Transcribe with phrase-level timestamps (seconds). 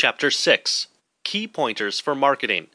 [0.00, 0.86] Chapter 6
[1.24, 2.68] Key Pointers for Marketing.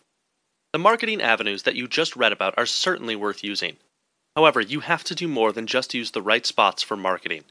[0.74, 3.78] The marketing avenues that you just read about are certainly worth using.
[4.36, 7.46] However, you have to do more than just use the right spots for marketing.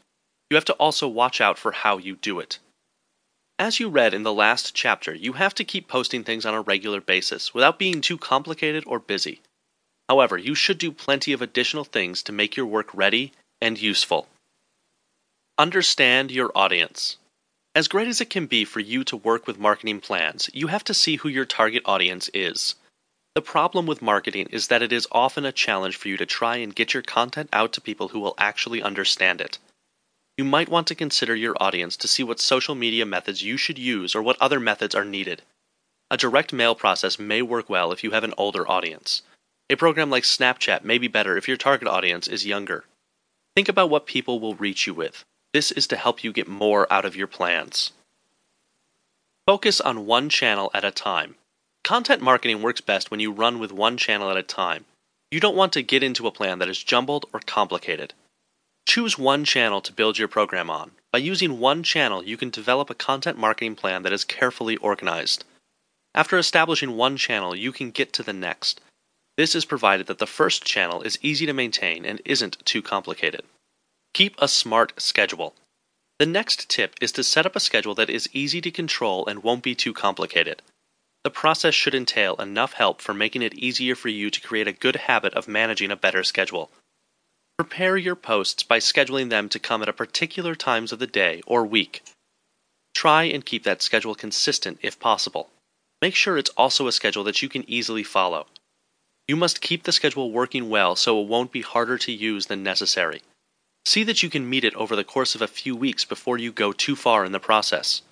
[0.50, 2.58] You have to also watch out for how you do it.
[3.58, 6.60] As you read in the last chapter, you have to keep posting things on a
[6.60, 9.40] regular basis without being too complicated or busy.
[10.06, 14.28] However, you should do plenty of additional things to make your work ready and useful.
[15.56, 17.16] Understand your audience.
[17.74, 20.84] As great as it can be for you to work with marketing plans, you have
[20.84, 22.74] to see who your target audience is.
[23.34, 26.56] The problem with marketing is that it is often a challenge for you to try
[26.56, 29.58] and get your content out to people who will actually understand it.
[30.36, 33.78] You might want to consider your audience to see what social media methods you should
[33.78, 35.40] use or what other methods are needed.
[36.10, 39.22] A direct mail process may work well if you have an older audience.
[39.70, 42.84] A program like Snapchat may be better if your target audience is younger.
[43.56, 45.24] Think about what people will reach you with.
[45.52, 47.92] This is to help you get more out of your plans.
[49.46, 51.34] Focus on one channel at a time.
[51.84, 54.84] Content marketing works best when you run with one channel at a time.
[55.30, 58.14] You don't want to get into a plan that is jumbled or complicated.
[58.88, 60.92] Choose one channel to build your program on.
[61.12, 65.44] By using one channel, you can develop a content marketing plan that is carefully organized.
[66.14, 68.80] After establishing one channel, you can get to the next.
[69.36, 73.42] This is provided that the first channel is easy to maintain and isn't too complicated.
[74.14, 75.54] Keep a smart schedule.
[76.18, 79.42] The next tip is to set up a schedule that is easy to control and
[79.42, 80.60] won't be too complicated.
[81.24, 84.72] The process should entail enough help for making it easier for you to create a
[84.72, 86.70] good habit of managing a better schedule.
[87.56, 91.40] Prepare your posts by scheduling them to come at a particular times of the day
[91.46, 92.02] or week.
[92.94, 95.48] Try and keep that schedule consistent if possible.
[96.02, 98.46] Make sure it's also a schedule that you can easily follow.
[99.26, 102.62] You must keep the schedule working well so it won't be harder to use than
[102.62, 103.22] necessary.
[103.84, 106.52] See that you can meet it over the course of a few weeks before you
[106.52, 108.02] go too far in the process.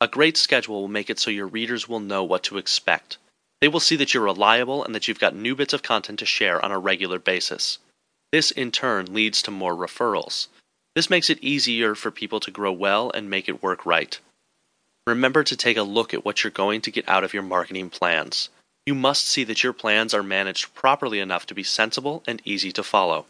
[0.00, 3.18] A great schedule will make it so your readers will know what to expect.
[3.60, 6.26] They will see that you're reliable and that you've got new bits of content to
[6.26, 7.78] share on a regular basis.
[8.32, 10.48] This, in turn, leads to more referrals.
[10.94, 14.18] This makes it easier for people to grow well and make it work right.
[15.06, 17.88] Remember to take a look at what you're going to get out of your marketing
[17.88, 18.48] plans.
[18.84, 22.72] You must see that your plans are managed properly enough to be sensible and easy
[22.72, 23.26] to follow.